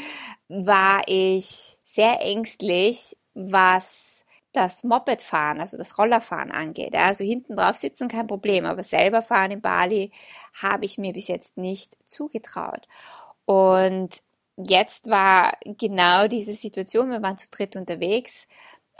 war 0.49 1.03
ich 1.07 1.79
sehr 1.83 2.21
ängstlich, 2.21 3.17
was 3.35 4.25
das 4.56 4.84
Mopedfahren, 4.84 5.60
also 5.60 5.76
das 5.76 5.98
Rollerfahren 5.98 6.50
angeht. 6.50 6.94
Also 6.96 7.25
hinten 7.25 7.56
drauf 7.56 7.76
sitzen 7.76 8.08
kein 8.08 8.26
Problem, 8.26 8.64
aber 8.64 8.82
selber 8.82 9.22
fahren 9.22 9.50
in 9.52 9.60
Bali 9.60 10.12
habe 10.62 10.86
ich 10.86 10.98
mir 10.98 11.12
bis 11.12 11.28
jetzt 11.28 11.56
nicht 11.56 11.96
zugetraut. 12.04 12.88
Und 13.44 14.22
jetzt 14.56 15.10
war 15.10 15.58
genau 15.64 16.26
diese 16.26 16.54
Situation, 16.54 17.10
wir 17.10 17.22
waren 17.22 17.36
zu 17.36 17.50
dritt 17.50 17.76
unterwegs. 17.76 18.48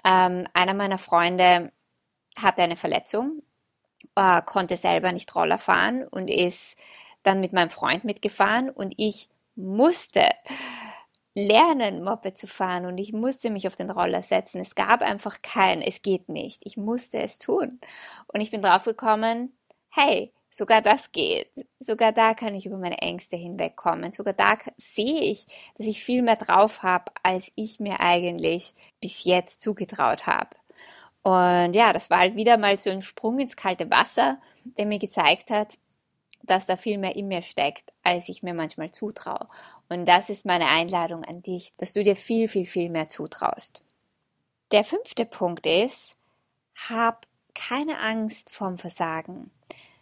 Ähm, 0.05 0.47
einer 0.53 0.75
meiner 0.75 0.99
Freunde 0.99 1.73
hatte 2.37 2.63
eine 2.63 2.77
Verletzung, 2.77 3.43
äh, 4.15 4.43
konnte 4.43 4.77
selber 4.77 5.13
nicht 5.13 5.35
Roller 5.35 5.59
fahren 5.59 6.07
und 6.07 6.29
ist 6.29 6.77
dann 7.23 7.41
mit 7.41 7.53
meinem 7.53 7.71
Freund 7.71 8.05
mitgefahren 8.05 8.71
und 8.71 8.95
ich 8.99 9.29
musste 9.57 10.29
lernen, 11.37 12.03
Moped 12.03 12.39
zu 12.39 12.47
fahren 12.47 12.87
und 12.87 12.97
ich 12.99 13.13
musste 13.13 13.51
mich 13.51 13.67
auf 13.67 13.77
den 13.77 13.91
Roller 13.91 14.23
setzen. 14.23 14.61
Es 14.61 14.75
gab 14.75 15.03
einfach 15.03 15.43
kein, 15.43 15.83
es 15.83 16.01
geht 16.03 16.31
nicht. 16.31 16.63
Ich 16.65 16.79
musste 16.79 17.19
es 17.19 17.39
tun. 17.39 17.79
Und 18.29 18.41
ich 18.41 18.51
bin 18.51 18.63
draufgekommen, 18.63 19.55
hey, 19.91 20.33
sogar 20.51 20.81
das 20.81 21.13
geht. 21.13 21.51
Sogar 21.79 22.13
da 22.13 22.33
kann 22.33 22.55
ich 22.55 22.65
über 22.65 22.79
meine 22.79 22.99
Ängste 22.99 23.37
hinwegkommen. 23.37 24.13
Sogar 24.13 24.33
da 24.33 24.57
sehe 24.79 25.21
ich, 25.21 25.47
dass 25.77 25.87
ich 25.87 26.03
viel 26.03 26.23
mehr 26.23 26.37
drauf 26.37 26.83
habe, 26.83 27.13
als 27.23 27.51
ich 27.55 27.81
mir 27.81 28.01
eigentlich 28.01 28.73
bis 29.03 29.25
jetzt 29.25 29.61
zugetraut 29.61 30.27
habe. 30.27 30.57
Und 31.23 31.75
ja, 31.75 31.93
das 31.93 32.09
war 32.09 32.21
halt 32.21 32.37
wieder 32.37 32.57
mal 32.57 32.79
so 32.79 32.89
ein 32.89 33.03
Sprung 33.03 33.41
ins 33.41 33.57
kalte 33.57 33.91
Wasser, 33.91 34.41
der 34.65 34.87
mir 34.87 34.99
gezeigt 34.99 35.51
hat, 35.51 35.77
dass 36.45 36.67
da 36.67 36.77
viel 36.77 36.99
mehr 36.99 37.17
in 37.17 37.29
mir 37.29 37.43
steckt, 37.43 37.93
als 38.03 38.29
ich 38.29 38.43
mir 38.43 38.55
manchmal 38.55 38.91
zutraue. 38.91 39.49
Und 39.89 40.07
das 40.07 40.31
ist 40.31 40.47
meine 40.47 40.67
Einladung 40.67 41.25
an 41.25 41.43
dich, 41.43 41.73
dass 41.77 41.93
du 41.93 42.03
dir 42.03 42.17
viel, 42.17 42.49
viel, 42.49 42.67
viel 42.67 42.91
mehr 42.91 43.09
zutraust. 43.09 43.83
Der 44.73 44.83
fünfte 44.83 45.25
Punkt 45.25 45.67
ist, 45.67 46.17
hab 46.89 47.27
keine 47.55 48.01
Angst 48.01 48.51
vorm 48.51 48.79
Versagen. 48.79 49.51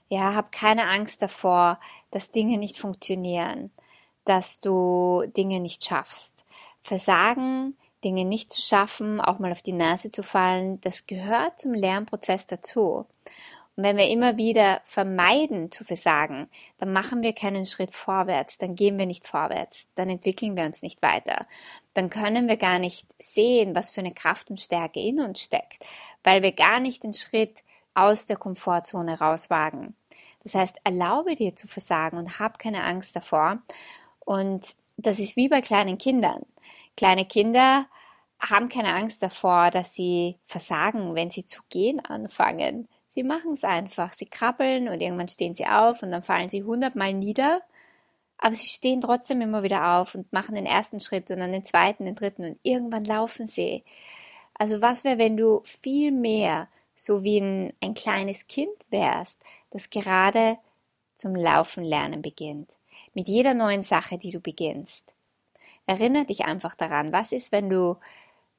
Ja, 0.09 0.35
hab 0.35 0.53
keine 0.53 0.89
Angst 0.89 1.23
davor, 1.23 1.79
dass 2.11 2.31
Dinge 2.31 2.59
nicht 2.59 2.79
funktionieren, 2.79 3.71
dass 4.25 4.61
du 4.61 5.25
Dinge 5.37 5.61
nicht 5.61 5.85
schaffst. 5.85 6.45
Versagen, 6.83 7.77
Dinge 8.05 8.25
nicht 8.25 8.51
zu 8.51 8.61
schaffen, 8.61 9.21
auch 9.21 9.39
mal 9.39 9.53
auf 9.53 9.63
die 9.63 9.73
Nase 9.73 10.11
zu 10.11 10.23
fallen, 10.23 10.81
das 10.83 11.07
gehört 11.07 11.59
zum 11.59 11.73
Lernprozess 11.73 12.47
dazu. 12.47 13.07
Und 13.77 13.83
wenn 13.85 13.97
wir 13.97 14.09
immer 14.09 14.37
wieder 14.37 14.81
vermeiden 14.85 15.71
zu 15.71 15.85
versagen, 15.85 16.49
dann 16.79 16.93
machen 16.93 17.23
wir 17.23 17.33
keinen 17.33 17.67
Schritt 17.67 17.91
vorwärts, 17.91 18.59
dann 18.59 18.77
gehen 18.77 18.99
wir 18.99 19.07
nicht 19.07 19.27
vorwärts, 19.27 19.89
dann 19.95 20.09
entwickeln 20.11 20.57
wir 20.57 20.65
uns 20.65 20.83
nicht 20.83 21.03
weiter. 21.03 21.47
Dann 21.93 22.09
können 22.09 22.49
wir 22.49 22.57
gar 22.57 22.79
nicht 22.79 23.07
sehen, 23.21 23.75
was 23.75 23.91
für 23.91 24.01
eine 24.01 24.15
Kraft 24.15 24.51
und 24.51 24.61
Stärke 24.61 25.01
in 25.01 25.21
uns 25.21 25.41
steckt, 25.41 25.85
weil 26.23 26.43
wir 26.43 26.53
gar 26.53 26.79
nicht 26.79 27.03
den 27.03 27.15
Schritt 27.15 27.63
aus 27.95 28.27
der 28.27 28.37
Komfortzone 28.37 29.19
rauswagen. 29.19 29.95
Das 30.45 30.55
heißt, 30.55 30.77
erlaube 30.85 31.35
dir 31.35 31.57
zu 31.57 31.67
versagen 31.67 32.19
und 32.19 32.39
hab 32.39 32.59
keine 32.59 32.85
Angst 32.85 33.17
davor. 33.17 33.63
Und 34.21 34.77
das 34.97 35.19
ist 35.19 35.37
wie 35.37 35.49
bei 35.49 35.61
kleinen 35.61 35.99
Kindern. 35.99 36.43
Kleine 36.97 37.25
Kinder 37.25 37.87
haben 38.39 38.69
keine 38.69 38.95
Angst 38.95 39.23
davor, 39.23 39.71
dass 39.71 39.95
sie 39.95 40.39
versagen, 40.43 41.15
wenn 41.15 41.31
sie 41.31 41.45
zu 41.45 41.63
gehen 41.71 42.05
anfangen. 42.05 42.89
Sie 43.15 43.23
machen 43.23 43.53
es 43.53 43.63
einfach. 43.63 44.13
Sie 44.13 44.27
krabbeln 44.27 44.89
und 44.89 45.01
irgendwann 45.01 45.29
stehen 45.29 45.55
sie 45.55 45.67
auf 45.67 46.03
und 46.03 46.11
dann 46.11 46.23
fallen 46.23 46.49
sie 46.49 46.65
hundertmal 46.65 47.13
nieder. 47.13 47.63
Aber 48.39 48.57
sie 48.57 48.67
stehen 48.67 49.01
trotzdem 49.01 49.41
immer 49.41 49.63
wieder 49.63 50.01
auf 50.01 50.17
und 50.17 50.33
machen 50.33 50.57
den 50.57 50.67
ersten 50.67 50.99
Schritt 50.99 51.31
und 51.31 51.39
dann 51.39 51.53
den 51.53 51.65
zweiten, 51.65 52.07
den 52.07 52.17
dritten 52.17 52.45
und 52.45 52.59
irgendwann 52.65 53.05
laufen 53.05 53.47
sie. 53.47 53.85
Also 54.55 54.83
was 54.83 55.05
wäre, 55.05 55.19
wenn 55.19 55.37
du 55.37 55.63
viel 55.63 56.11
mehr 56.11 56.69
so 56.97 57.23
wie 57.23 57.39
ein, 57.39 57.73
ein 57.81 57.95
kleines 57.95 58.49
Kind 58.49 58.77
wärst, 58.91 59.41
das 59.71 59.91
gerade 59.91 60.59
zum 61.13 61.37
Laufen 61.37 61.85
lernen 61.85 62.21
beginnt. 62.21 62.73
Mit 63.15 63.29
jeder 63.29 63.55
neuen 63.55 63.85
Sache, 63.85 64.19
die 64.19 64.33
du 64.33 64.41
beginnst. 64.41 65.15
Erinnere 65.87 66.25
dich 66.25 66.45
einfach 66.47 66.75
daran, 66.75 67.13
was 67.13 67.31
ist, 67.31 67.53
wenn 67.53 67.71
du 67.71 67.97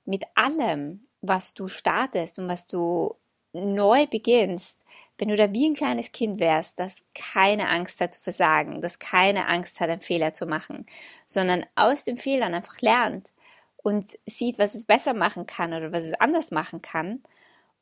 mit 0.06 0.24
allem, 0.36 1.08
was 1.22 1.54
du 1.54 1.68
startest 1.68 2.40
und 2.40 2.48
was 2.48 2.68
du 2.68 3.16
neu 3.56 4.08
beginnst, 4.08 4.80
wenn 5.18 5.30
du 5.30 5.38
da 5.38 5.52
wie 5.54 5.70
ein 5.70 5.74
kleines 5.74 6.12
Kind 6.12 6.40
wärst, 6.40 6.80
das 6.80 7.04
keine 7.14 7.70
Angst 7.70 8.02
hat 8.02 8.14
zu 8.14 8.22
versagen, 8.22 8.82
das 8.82 9.00
keine 9.00 9.48
Angst 9.48 9.80
hat, 9.80 9.90
einen 9.90 10.02
Fehler 10.02 10.34
zu 10.34 10.46
machen, 10.46 10.86
sondern 11.26 11.66
aus 11.76 12.04
den 12.04 12.18
Fehlern 12.18 12.54
einfach 12.54 12.82
lernt 12.82 13.32
und 13.78 14.18
sieht, 14.26 14.60
was 14.60 14.76
es 14.76 14.86
besser 14.86 15.14
machen 15.14 15.46
kann 15.46 15.74
oder 15.74 15.92
was 15.92 16.04
es 16.04 16.14
anders 16.20 16.52
machen 16.52 16.82
kann 16.82 17.24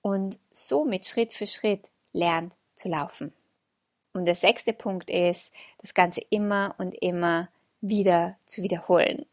und 0.02 0.38
somit 0.52 1.06
Schritt 1.06 1.34
für 1.34 1.48
Schritt 1.48 1.90
lernt 2.12 2.56
zu 2.76 2.90
laufen. 2.90 3.34
Und 4.14 4.26
der 4.26 4.36
sechste 4.36 4.74
Punkt 4.74 5.10
ist, 5.10 5.52
das 5.80 5.96
Ganze 5.96 6.22
immer 6.30 6.76
und 6.78 6.94
immer 7.02 7.50
wieder 7.82 8.38
zu 8.46 8.62
wiederholen. 8.62 9.26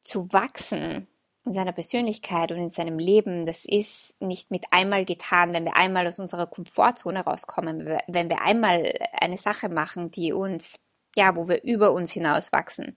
Zu 0.00 0.32
wachsen 0.32 1.08
in 1.50 1.54
seiner 1.54 1.72
Persönlichkeit 1.72 2.52
und 2.52 2.58
in 2.58 2.68
seinem 2.68 3.00
Leben, 3.00 3.44
das 3.44 3.64
ist 3.64 4.14
nicht 4.22 4.52
mit 4.52 4.66
einmal 4.70 5.04
getan, 5.04 5.52
wenn 5.52 5.64
wir 5.64 5.74
einmal 5.74 6.06
aus 6.06 6.20
unserer 6.20 6.46
Komfortzone 6.46 7.24
rauskommen, 7.24 7.98
wenn 8.06 8.30
wir 8.30 8.42
einmal 8.42 8.94
eine 9.20 9.36
Sache 9.36 9.68
machen, 9.68 10.12
die 10.12 10.32
uns, 10.32 10.78
ja, 11.16 11.34
wo 11.34 11.48
wir 11.48 11.64
über 11.64 11.90
uns 11.90 12.12
hinaus 12.12 12.52
wachsen, 12.52 12.94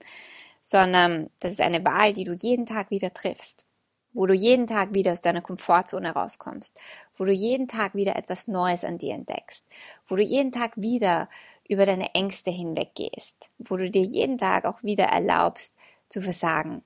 sondern 0.60 1.30
das 1.40 1.50
ist 1.50 1.60
eine 1.60 1.84
Wahl, 1.84 2.12
die 2.12 2.22
du 2.22 2.32
jeden 2.32 2.64
Tag 2.64 2.92
wieder 2.92 3.12
triffst, 3.12 3.64
wo 4.12 4.24
du 4.24 4.34
jeden 4.34 4.68
Tag 4.68 4.94
wieder 4.94 5.10
aus 5.10 5.20
deiner 5.20 5.42
Komfortzone 5.42 6.12
rauskommst, 6.12 6.78
wo 7.16 7.24
du 7.24 7.32
jeden 7.32 7.66
Tag 7.66 7.96
wieder 7.96 8.14
etwas 8.14 8.46
Neues 8.46 8.84
an 8.84 8.98
dir 8.98 9.14
entdeckst, 9.14 9.64
wo 10.06 10.14
du 10.14 10.22
jeden 10.22 10.52
Tag 10.52 10.74
wieder 10.76 11.28
über 11.68 11.86
deine 11.86 12.14
Ängste 12.14 12.52
hinweggehst, 12.52 13.48
wo 13.58 13.76
du 13.76 13.90
dir 13.90 14.04
jeden 14.04 14.38
Tag 14.38 14.64
auch 14.64 14.80
wieder 14.84 15.06
erlaubst 15.06 15.74
zu 16.08 16.22
versagen, 16.22 16.84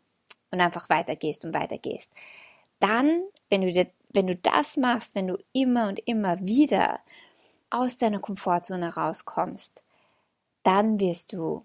und 0.50 0.60
einfach 0.60 0.88
weitergehst 0.88 1.44
und 1.44 1.54
weitergehst. 1.54 2.10
Dann, 2.80 3.22
wenn 3.50 3.62
du, 3.62 3.72
dir, 3.72 3.88
wenn 4.10 4.26
du 4.26 4.36
das 4.36 4.76
machst, 4.76 5.14
wenn 5.14 5.26
du 5.26 5.38
immer 5.52 5.88
und 5.88 5.98
immer 6.06 6.38
wieder 6.40 7.00
aus 7.70 7.96
deiner 7.96 8.20
Komfortzone 8.20 8.94
rauskommst, 8.94 9.82
dann 10.62 11.00
wirst 11.00 11.32
du 11.32 11.64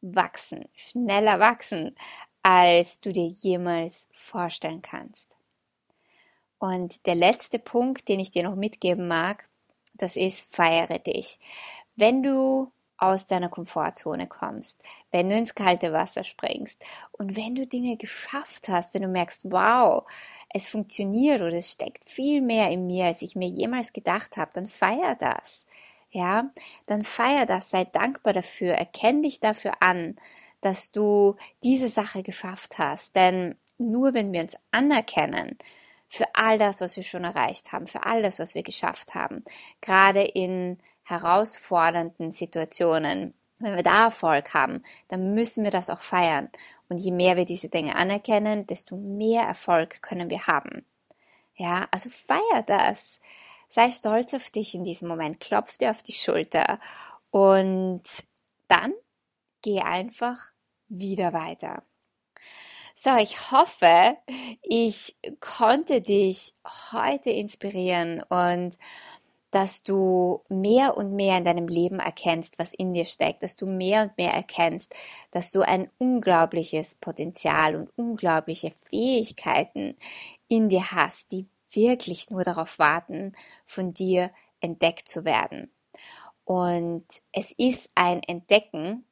wachsen, 0.00 0.68
schneller 0.74 1.40
wachsen, 1.40 1.96
als 2.42 3.00
du 3.00 3.12
dir 3.12 3.26
jemals 3.26 4.06
vorstellen 4.12 4.82
kannst. 4.82 5.36
Und 6.58 7.06
der 7.06 7.14
letzte 7.14 7.58
Punkt, 7.58 8.08
den 8.08 8.20
ich 8.20 8.30
dir 8.30 8.42
noch 8.42 8.54
mitgeben 8.54 9.08
mag, 9.08 9.48
das 9.94 10.16
ist, 10.16 10.54
feiere 10.54 10.98
dich. 10.98 11.38
Wenn 11.96 12.22
du 12.22 12.70
aus 13.00 13.26
deiner 13.26 13.48
Komfortzone 13.48 14.26
kommst, 14.26 14.82
wenn 15.10 15.28
du 15.28 15.36
ins 15.36 15.54
kalte 15.54 15.92
Wasser 15.92 16.24
springst 16.24 16.84
und 17.12 17.36
wenn 17.36 17.54
du 17.54 17.66
Dinge 17.66 17.96
geschafft 17.96 18.68
hast, 18.68 18.94
wenn 18.94 19.02
du 19.02 19.08
merkst, 19.08 19.42
wow, 19.50 20.04
es 20.52 20.68
funktioniert 20.68 21.40
oder 21.40 21.54
es 21.54 21.72
steckt 21.72 22.10
viel 22.10 22.40
mehr 22.42 22.70
in 22.70 22.86
mir, 22.86 23.06
als 23.06 23.22
ich 23.22 23.36
mir 23.36 23.48
jemals 23.48 23.92
gedacht 23.92 24.36
habe, 24.36 24.50
dann 24.54 24.66
feier 24.66 25.16
das. 25.16 25.66
ja, 26.10 26.50
dann 26.86 27.02
feier 27.04 27.46
das, 27.46 27.70
sei 27.70 27.84
dankbar 27.84 28.32
dafür, 28.32 28.72
erkenn 28.74 29.22
dich 29.22 29.40
dafür 29.40 29.74
an, 29.80 30.16
dass 30.60 30.90
du 30.92 31.36
diese 31.62 31.88
Sache 31.88 32.22
geschafft 32.22 32.78
hast. 32.78 33.14
Denn 33.16 33.56
nur 33.78 34.14
wenn 34.14 34.32
wir 34.32 34.40
uns 34.42 34.56
anerkennen 34.72 35.56
für 36.08 36.26
all 36.34 36.58
das, 36.58 36.80
was 36.80 36.96
wir 36.96 37.04
schon 37.04 37.24
erreicht 37.24 37.72
haben, 37.72 37.86
für 37.86 38.04
all 38.04 38.22
das, 38.22 38.38
was 38.40 38.54
wir 38.54 38.62
geschafft 38.62 39.14
haben, 39.14 39.44
gerade 39.80 40.22
in 40.22 40.78
herausfordernden 41.10 42.30
Situationen, 42.30 43.34
wenn 43.58 43.76
wir 43.76 43.82
da 43.82 44.04
Erfolg 44.04 44.54
haben, 44.54 44.82
dann 45.08 45.34
müssen 45.34 45.64
wir 45.64 45.70
das 45.70 45.90
auch 45.90 46.00
feiern. 46.00 46.48
Und 46.88 46.98
je 46.98 47.12
mehr 47.12 47.36
wir 47.36 47.44
diese 47.44 47.68
Dinge 47.68 47.94
anerkennen, 47.94 48.66
desto 48.66 48.96
mehr 48.96 49.42
Erfolg 49.42 50.02
können 50.02 50.30
wir 50.30 50.46
haben. 50.46 50.84
Ja, 51.54 51.86
also 51.90 52.08
feier 52.10 52.62
das. 52.66 53.20
Sei 53.68 53.90
stolz 53.90 54.34
auf 54.34 54.50
dich 54.50 54.74
in 54.74 54.82
diesem 54.82 55.06
Moment, 55.06 55.38
klopf 55.38 55.78
dir 55.78 55.90
auf 55.90 56.02
die 56.02 56.12
Schulter 56.12 56.80
und 57.30 58.02
dann 58.66 58.92
geh 59.62 59.80
einfach 59.80 60.38
wieder 60.88 61.32
weiter. 61.32 61.82
So, 62.94 63.16
ich 63.16 63.50
hoffe, 63.50 64.16
ich 64.62 65.16
konnte 65.40 66.02
dich 66.02 66.54
heute 66.92 67.30
inspirieren 67.30 68.22
und 68.24 68.76
dass 69.50 69.82
du 69.82 70.42
mehr 70.48 70.96
und 70.96 71.14
mehr 71.14 71.36
in 71.38 71.44
deinem 71.44 71.66
Leben 71.66 71.98
erkennst, 71.98 72.58
was 72.58 72.72
in 72.72 72.94
dir 72.94 73.04
steckt, 73.04 73.42
dass 73.42 73.56
du 73.56 73.66
mehr 73.66 74.02
und 74.02 74.16
mehr 74.16 74.32
erkennst, 74.32 74.94
dass 75.32 75.50
du 75.50 75.62
ein 75.62 75.90
unglaubliches 75.98 76.94
Potenzial 76.96 77.74
und 77.74 77.90
unglaubliche 77.96 78.72
Fähigkeiten 78.84 79.96
in 80.48 80.68
dir 80.68 80.92
hast, 80.92 81.32
die 81.32 81.48
wirklich 81.72 82.30
nur 82.30 82.44
darauf 82.44 82.78
warten, 82.78 83.32
von 83.64 83.92
dir 83.92 84.30
entdeckt 84.60 85.08
zu 85.08 85.24
werden. 85.24 85.72
Und 86.44 87.06
es 87.32 87.52
ist 87.52 87.90
ein 87.94 88.22
Entdecken, 88.22 89.04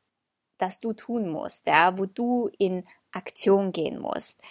das 0.56 0.80
du 0.80 0.92
tun 0.92 1.28
musst, 1.28 1.66
ja, 1.66 1.96
wo 1.98 2.06
du 2.06 2.50
in 2.58 2.84
Aktion 3.12 3.72
gehen 3.72 4.00
musst. 4.00 4.42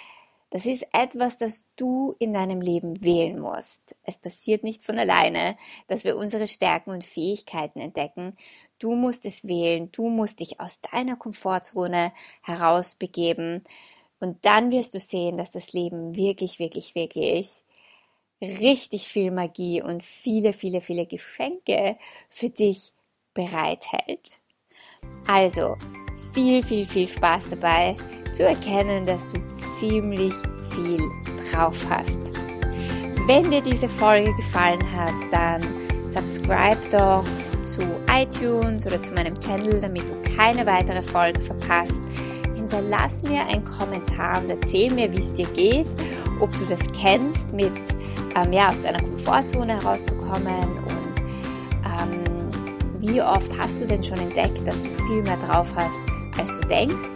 Das 0.50 0.66
ist 0.66 0.88
etwas, 0.94 1.38
das 1.38 1.68
du 1.76 2.16
in 2.20 2.34
deinem 2.34 2.62
Leben 2.62 3.02
wählen 3.02 3.40
musst. 3.40 3.96
Es 4.04 4.18
passiert 4.18 4.64
nicht 4.64 4.82
von 4.82 4.98
alleine, 4.98 5.58
dass 5.88 6.06
wir 6.06 6.16
unsere 6.16 6.48
Stärken 6.48 6.92
und 6.92 7.04
Fähigkeiten 7.04 7.80
entdecken. 7.80 8.38
Du 8.80 8.96
musst 8.96 9.26
es 9.26 9.46
wählen, 9.46 9.92
du 9.92 10.08
musst 10.10 10.40
dich 10.40 10.60
aus 10.60 10.80
deiner 10.80 11.18
Komfortzone 11.18 12.14
herausbegeben 12.44 13.64
und 14.20 14.46
dann 14.46 14.72
wirst 14.72 14.94
du 14.94 15.00
sehen, 15.00 15.36
dass 15.36 15.52
das 15.52 15.74
Leben 15.74 16.16
wirklich, 16.16 16.60
wirklich, 16.60 16.96
wirklich 16.96 17.64
richtig 18.42 19.08
viel 19.08 19.32
Magie 19.32 19.82
und 19.82 20.04
viele, 20.04 20.54
viele, 20.54 20.80
viele 20.82 21.06
Geschenke 21.06 21.98
für 22.30 22.50
dich 22.50 22.94
bereithält. 23.34 24.40
Also, 25.28 25.76
viel, 26.34 26.64
viel, 26.64 26.86
viel 26.86 27.08
Spaß 27.08 27.50
dabei 27.50 27.96
zu 28.34 28.44
erkennen, 28.44 29.06
dass 29.06 29.34
du 29.34 29.40
ziemlich 29.80 30.34
viel 30.76 31.02
drauf 31.52 31.78
hast. 31.90 32.20
Wenn 33.26 33.50
dir 33.52 33.62
diese 33.62 33.90
Folge 33.90 34.34
gefallen 34.36 34.82
hat, 34.96 35.14
dann 35.32 35.62
subscribe 36.06 36.78
doch 36.92 37.26
zu 37.62 37.82
iTunes 38.10 38.86
oder 38.86 39.02
zu 39.02 39.12
meinem 39.14 39.40
Channel, 39.40 39.82
damit 39.82 40.04
du 40.04 40.36
keine 40.36 40.66
weitere 40.66 41.02
Folge 41.02 41.42
verpasst. 41.42 42.02
Hinterlass 42.56 43.24
mir 43.24 43.46
einen 43.46 43.66
Kommentar 43.66 44.42
und 44.42 44.50
erzähl 44.50 44.94
mir, 44.94 45.12
wie 45.12 45.20
es 45.20 45.34
dir 45.34 45.48
geht, 45.48 45.88
ob 46.40 46.56
du 46.58 46.66
das 46.66 46.80
kennst, 47.00 47.52
mit 47.52 47.74
ähm, 48.36 48.54
ja, 48.54 48.70
aus 48.70 48.82
deiner 48.82 49.00
Komfortzone 49.00 49.82
herauszukommen 49.82 50.64
und 50.88 51.22
ähm, 51.84 52.24
wie 53.00 53.22
oft 53.22 53.52
hast 53.58 53.82
du 53.82 53.86
denn 53.86 54.04
schon 54.04 54.20
entdeckt, 54.20 54.66
dass 54.66 54.84
du 54.84 54.90
viel 55.08 55.22
mehr 55.24 55.38
drauf 55.38 55.68
hast, 55.76 56.00
als 56.40 56.60
du 56.60 56.68
denkst 56.68 57.12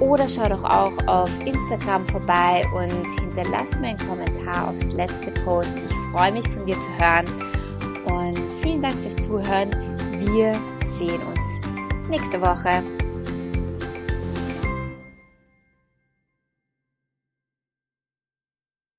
oder 0.00 0.28
schau 0.28 0.48
doch 0.48 0.64
auch 0.64 0.92
auf 1.06 1.30
Instagram 1.44 2.06
vorbei 2.08 2.64
und 2.74 3.20
hinterlass 3.20 3.78
mir 3.78 3.88
einen 3.88 4.08
Kommentar 4.08 4.68
aufs 4.68 4.92
letzte 4.92 5.30
Post. 5.44 5.76
Ich 5.76 5.92
freue 6.12 6.32
mich 6.32 6.48
von 6.48 6.64
dir 6.64 6.78
zu 6.78 6.88
hören 6.98 7.26
und 8.04 8.38
vielen 8.62 8.82
Dank 8.82 8.94
fürs 9.00 9.16
Zuhören. 9.16 9.70
Wir 10.18 10.58
sehen 10.98 11.20
uns 11.22 11.60
nächste 12.08 12.40
Woche. 12.40 12.82